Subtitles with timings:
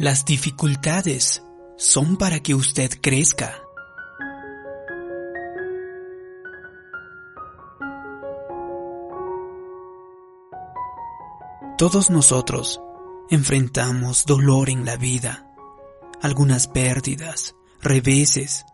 [0.00, 1.42] Las dificultades
[1.76, 3.62] son para que usted crezca.
[11.76, 12.80] Todos nosotros
[13.28, 15.46] enfrentamos dolor en la vida,
[16.22, 18.64] algunas pérdidas, reveses.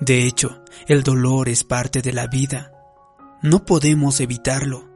[0.00, 2.72] De hecho, el dolor es parte de la vida.
[3.40, 4.86] No podemos evitarlo.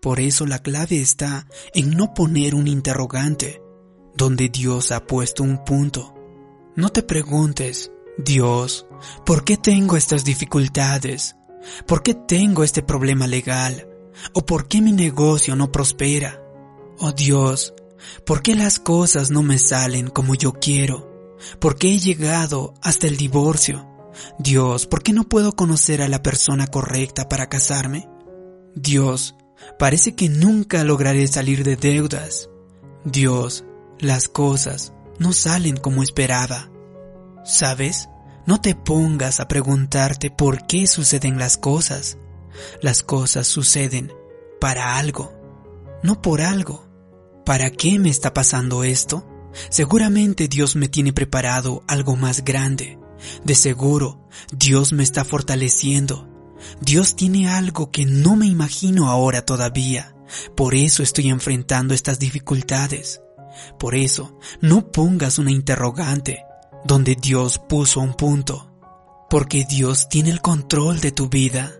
[0.00, 3.60] Por eso la clave está en no poner un interrogante
[4.18, 6.12] donde Dios ha puesto un punto.
[6.74, 8.84] No te preguntes, Dios,
[9.24, 11.36] ¿por qué tengo estas dificultades?
[11.86, 13.88] ¿Por qué tengo este problema legal?
[14.34, 16.42] ¿O por qué mi negocio no prospera?
[16.98, 17.74] Oh Dios,
[18.26, 21.36] ¿por qué las cosas no me salen como yo quiero?
[21.60, 23.88] ¿Por qué he llegado hasta el divorcio?
[24.40, 28.08] Dios, ¿por qué no puedo conocer a la persona correcta para casarme?
[28.74, 29.36] Dios,
[29.78, 32.50] parece que nunca lograré salir de deudas.
[33.04, 33.64] Dios,
[34.00, 36.70] las cosas no salen como esperaba.
[37.44, 38.08] ¿Sabes?
[38.46, 42.18] No te pongas a preguntarte por qué suceden las cosas.
[42.80, 44.12] Las cosas suceden
[44.60, 45.32] para algo,
[46.02, 46.86] no por algo.
[47.44, 49.26] ¿Para qué me está pasando esto?
[49.70, 52.98] Seguramente Dios me tiene preparado algo más grande.
[53.44, 56.28] De seguro, Dios me está fortaleciendo.
[56.80, 60.14] Dios tiene algo que no me imagino ahora todavía.
[60.56, 63.20] Por eso estoy enfrentando estas dificultades.
[63.78, 66.44] Por eso, no pongas una interrogante
[66.84, 68.70] donde Dios puso un punto,
[69.28, 71.74] porque Dios tiene el control de tu vida.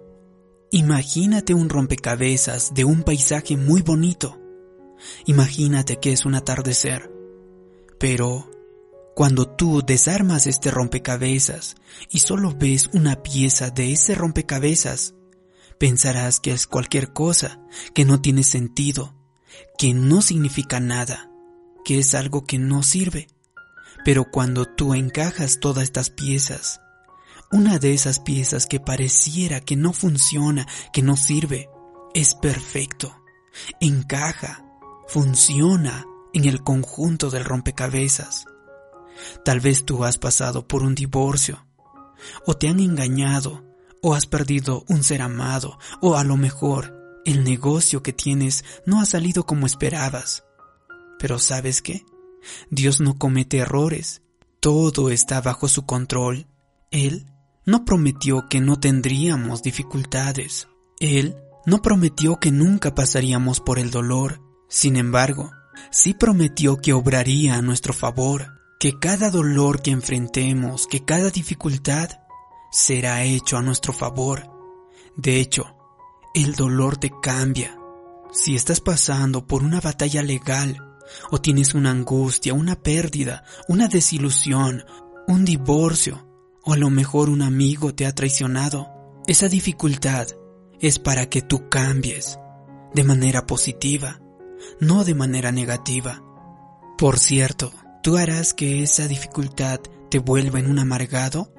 [0.70, 4.38] Imagínate un rompecabezas de un paisaje muy bonito.
[5.26, 7.10] Imagínate que es un atardecer.
[7.98, 8.50] Pero
[9.14, 11.76] cuando tú desarmas este rompecabezas
[12.10, 15.14] y solo ves una pieza de ese rompecabezas,
[15.78, 17.60] pensarás que es cualquier cosa,
[17.94, 19.14] que no tiene sentido,
[19.78, 21.28] que no significa nada
[21.88, 23.28] que es algo que no sirve.
[24.04, 26.82] Pero cuando tú encajas todas estas piezas,
[27.50, 31.70] una de esas piezas que pareciera que no funciona, que no sirve,
[32.12, 33.16] es perfecto.
[33.80, 34.66] Encaja,
[35.06, 36.04] funciona
[36.34, 38.44] en el conjunto del rompecabezas.
[39.42, 41.66] Tal vez tú has pasado por un divorcio,
[42.44, 43.64] o te han engañado,
[44.02, 49.00] o has perdido un ser amado, o a lo mejor el negocio que tienes no
[49.00, 50.44] ha salido como esperabas.
[51.18, 52.04] Pero ¿sabes qué?
[52.70, 54.22] Dios no comete errores.
[54.60, 56.46] Todo está bajo su control.
[56.90, 57.26] Él
[57.64, 60.68] no prometió que no tendríamos dificultades.
[61.00, 61.36] Él
[61.66, 64.40] no prometió que nunca pasaríamos por el dolor.
[64.68, 65.52] Sin embargo,
[65.90, 72.10] sí prometió que obraría a nuestro favor, que cada dolor que enfrentemos, que cada dificultad,
[72.70, 74.50] será hecho a nuestro favor.
[75.16, 75.76] De hecho,
[76.34, 77.78] el dolor te cambia.
[78.32, 80.87] Si estás pasando por una batalla legal,
[81.30, 84.84] o tienes una angustia, una pérdida, una desilusión,
[85.26, 86.26] un divorcio,
[86.64, 88.88] o a lo mejor un amigo te ha traicionado.
[89.26, 90.28] Esa dificultad
[90.80, 92.38] es para que tú cambies
[92.94, 94.20] de manera positiva,
[94.80, 96.22] no de manera negativa.
[96.96, 99.80] Por cierto, ¿tú harás que esa dificultad
[100.10, 101.52] te vuelva en un amargado?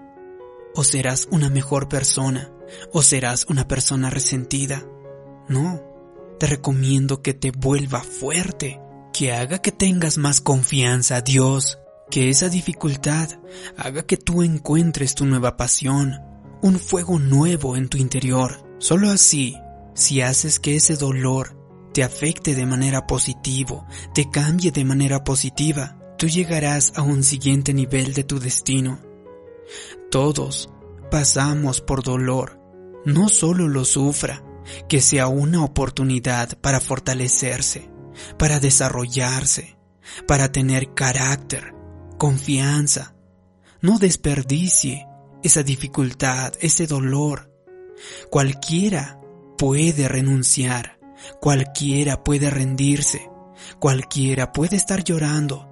[0.75, 2.51] ¿O serás una mejor persona?
[2.91, 4.85] ¿O serás una persona resentida?
[5.47, 5.81] No,
[6.39, 8.79] te recomiendo que te vuelva fuerte,
[9.13, 13.29] que haga que tengas más confianza a Dios, que esa dificultad
[13.77, 16.19] haga que tú encuentres tu nueva pasión,
[16.61, 18.65] un fuego nuevo en tu interior.
[18.79, 19.55] Solo así,
[19.93, 21.57] si haces que ese dolor
[21.93, 27.73] te afecte de manera positiva, te cambie de manera positiva, tú llegarás a un siguiente
[27.73, 28.99] nivel de tu destino.
[30.09, 30.69] Todos
[31.11, 32.59] pasamos por dolor,
[33.05, 34.43] no solo lo sufra,
[34.87, 37.89] que sea una oportunidad para fortalecerse
[38.37, 39.77] para desarrollarse,
[40.27, 41.73] para tener carácter,
[42.17, 43.15] confianza.
[43.81, 45.07] No desperdicie
[45.43, 47.51] esa dificultad, ese dolor.
[48.29, 49.19] Cualquiera
[49.57, 50.99] puede renunciar,
[51.39, 53.29] cualquiera puede rendirse,
[53.79, 55.69] cualquiera puede estar llorando,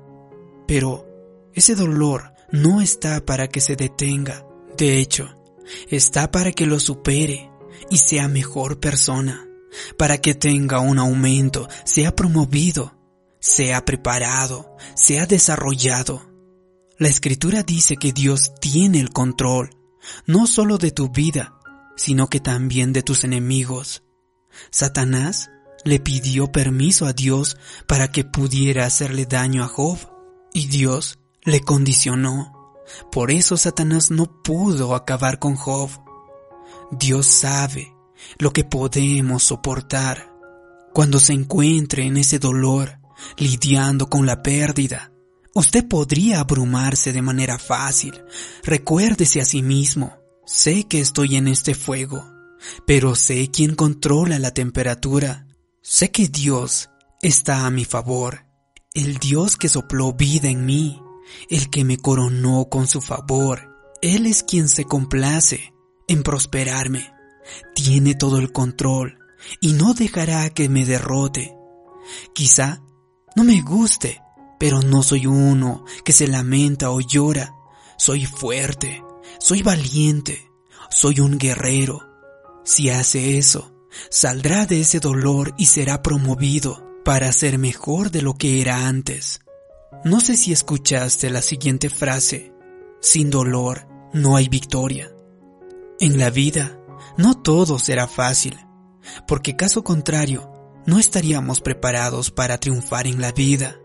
[0.68, 1.06] pero
[1.54, 4.46] ese dolor no está para que se detenga.
[4.78, 5.34] De hecho,
[5.90, 7.50] está para que lo supere
[7.90, 9.47] y sea mejor persona
[9.98, 12.96] para que tenga un aumento, sea promovido,
[13.40, 16.22] sea preparado, sea desarrollado.
[16.98, 19.70] La escritura dice que Dios tiene el control,
[20.26, 21.60] no solo de tu vida,
[21.96, 24.04] sino que también de tus enemigos.
[24.72, 25.50] Satanás
[25.84, 27.58] le pidió permiso a Dios
[27.88, 29.98] para que pudiera hacerle daño a Job,
[30.54, 32.76] y Dios le condicionó.
[33.12, 35.90] Por eso Satanás no pudo acabar con Job.
[36.92, 37.97] Dios sabe
[38.40, 40.34] lo que podemos soportar
[40.94, 43.00] cuando se encuentre en ese dolor,
[43.38, 45.12] lidiando con la pérdida
[45.58, 48.14] Usted podría abrumarse de manera fácil.
[48.62, 50.16] Recuérdese a sí mismo.
[50.46, 52.32] Sé que estoy en este fuego,
[52.86, 55.48] pero sé quién controla la temperatura.
[55.82, 56.92] Sé que Dios
[57.24, 58.46] está a mi favor.
[58.94, 61.02] El Dios que sopló vida en mí,
[61.50, 63.76] el que me coronó con su favor.
[64.04, 65.74] Él es quien se complace
[66.08, 67.17] en prosperarme.
[67.74, 69.20] Tiene todo el control
[69.62, 71.56] y no dejará que me derrote.
[72.34, 72.82] Quizá
[73.36, 74.22] no me guste,
[74.60, 77.54] pero no soy uno que se lamenta o llora.
[77.98, 79.04] Soy fuerte,
[79.40, 80.50] soy valiente,
[80.90, 82.08] soy un guerrero.
[82.64, 83.74] Si hace eso,
[84.10, 89.40] saldrá de ese dolor y será promovido para ser mejor de lo que era antes.
[90.04, 92.54] No sé si escuchaste la siguiente frase,
[93.02, 95.12] sin dolor no hay victoria.
[96.00, 96.80] En la vida,
[97.16, 98.58] no todo será fácil,
[99.28, 100.52] porque caso contrario,
[100.86, 103.78] no estaríamos preparados para triunfar en la vida.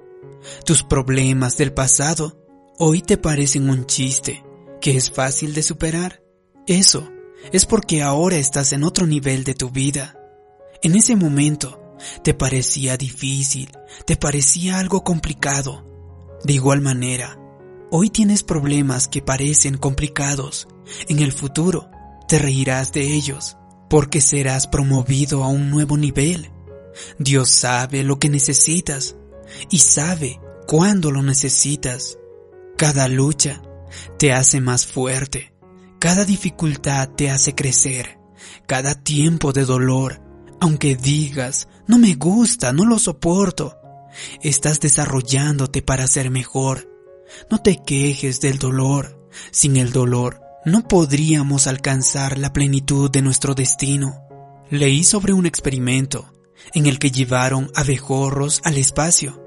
[0.65, 2.45] Tus problemas del pasado
[2.79, 4.45] hoy te parecen un chiste
[4.81, 6.23] que es fácil de superar.
[6.67, 7.09] Eso
[7.53, 10.17] es porque ahora estás en otro nivel de tu vida.
[10.83, 13.71] En ese momento te parecía difícil,
[14.05, 15.85] te parecía algo complicado.
[16.45, 17.39] De igual manera,
[17.91, 20.67] hoy tienes problemas que parecen complicados.
[21.09, 21.89] En el futuro
[22.33, 23.59] te reirás de ellos
[23.91, 26.51] porque serás promovido a un nuevo nivel.
[27.19, 29.17] Dios sabe lo que necesitas
[29.69, 32.17] y sabe cuándo lo necesitas.
[32.79, 33.61] Cada lucha
[34.19, 35.53] te hace más fuerte,
[35.99, 38.19] cada dificultad te hace crecer,
[38.67, 40.23] cada tiempo de dolor,
[40.59, 43.77] aunque digas, no me gusta, no lo soporto,
[44.41, 46.91] estás desarrollándote para ser mejor.
[47.51, 49.19] No te quejes del dolor.
[49.51, 54.21] Sin el dolor, no podríamos alcanzar la plenitud de nuestro destino.
[54.71, 56.33] Leí sobre un experimento
[56.75, 59.43] en el que llevaron abejorros al espacio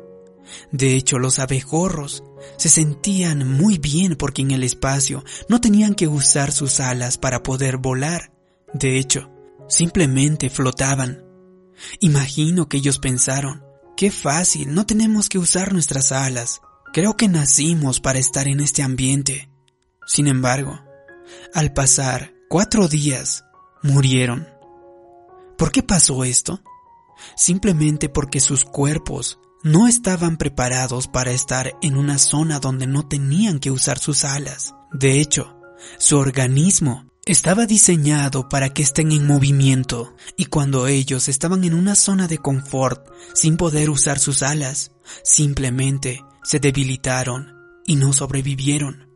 [0.72, 2.24] de hecho, los abejorros
[2.58, 7.44] se sentían muy bien porque en el espacio no tenían que usar sus alas para
[7.44, 8.32] poder volar.
[8.74, 9.32] De hecho,
[9.68, 11.24] simplemente flotaban.
[12.00, 13.64] Imagino que ellos pensaron,
[13.98, 16.62] qué fácil, no tenemos que usar nuestras alas.
[16.94, 19.50] Creo que nacimos para estar en este ambiente.
[20.08, 20.80] Sin embargo,
[21.54, 23.44] al pasar cuatro días,
[23.81, 24.48] murieron.
[25.57, 26.62] ¿Por qué pasó esto?
[27.36, 33.60] Simplemente porque sus cuerpos no estaban preparados para estar en una zona donde no tenían
[33.60, 34.75] que usar sus alas.
[34.92, 35.57] De hecho,
[35.98, 41.95] su organismo estaba diseñado para que estén en movimiento y cuando ellos estaban en una
[41.95, 44.92] zona de confort sin poder usar sus alas,
[45.24, 47.56] simplemente se debilitaron
[47.86, 49.10] y no sobrevivieron.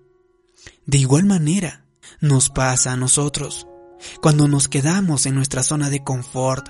[0.86, 1.86] De igual manera,
[2.20, 3.68] nos pasa a nosotros.
[4.22, 6.70] Cuando nos quedamos en nuestra zona de confort,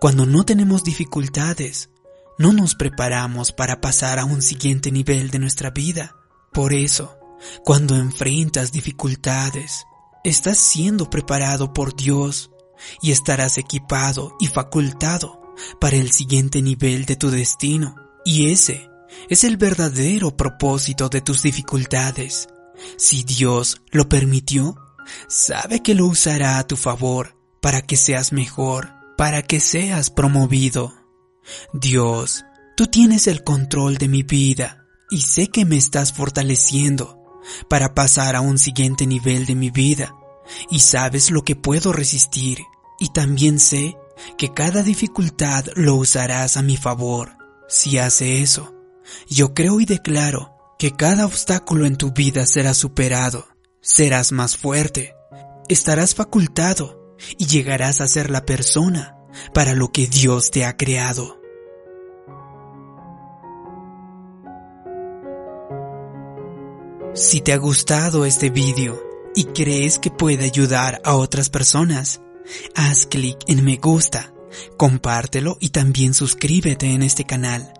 [0.00, 1.90] cuando no tenemos dificultades,
[2.38, 6.14] no nos preparamos para pasar a un siguiente nivel de nuestra vida.
[6.52, 7.18] Por eso,
[7.64, 9.84] cuando enfrentas dificultades,
[10.24, 12.50] estás siendo preparado por Dios
[13.02, 17.96] y estarás equipado y facultado para el siguiente nivel de tu destino.
[18.24, 18.88] Y ese
[19.28, 22.48] es el verdadero propósito de tus dificultades.
[22.96, 24.76] Si Dios lo permitió,
[25.28, 30.94] sabe que lo usará a tu favor para que seas mejor, para que seas promovido.
[31.72, 32.44] Dios,
[32.76, 38.36] tú tienes el control de mi vida y sé que me estás fortaleciendo para pasar
[38.36, 40.14] a un siguiente nivel de mi vida
[40.70, 42.58] y sabes lo que puedo resistir
[42.98, 43.96] y también sé
[44.36, 47.36] que cada dificultad lo usarás a mi favor.
[47.68, 48.74] Si hace eso,
[49.28, 53.48] yo creo y declaro que cada obstáculo en tu vida será superado,
[53.80, 55.16] serás más fuerte,
[55.68, 59.16] estarás facultado y llegarás a ser la persona
[59.52, 61.40] para lo que Dios te ha creado.
[67.12, 69.02] Si te ha gustado este vídeo
[69.34, 72.20] y crees que puede ayudar a otras personas,
[72.76, 74.32] haz clic en me gusta,
[74.76, 77.77] compártelo y también suscríbete en este canal.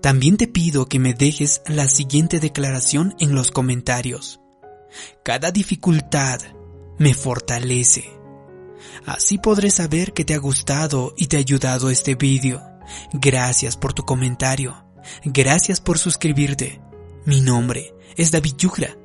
[0.00, 4.40] También te pido que me dejes la siguiente declaración en los comentarios.
[5.22, 6.40] Cada dificultad
[6.98, 8.10] me fortalece.
[9.06, 12.62] Así podré saber que te ha gustado y te ha ayudado este vídeo.
[13.12, 14.84] Gracias por tu comentario.
[15.24, 16.80] Gracias por suscribirte.
[17.24, 18.96] Mi nombre es David Yugra.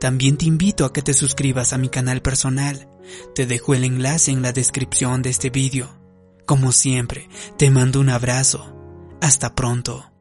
[0.00, 2.88] También te invito a que te suscribas a mi canal personal.
[3.34, 5.98] Te dejo el enlace en la descripción de este vídeo.
[6.46, 8.83] Como siempre, te mando un abrazo.
[9.24, 10.13] Hasta pronto.